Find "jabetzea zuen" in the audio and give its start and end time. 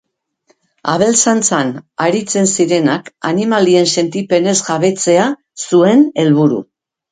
4.71-6.05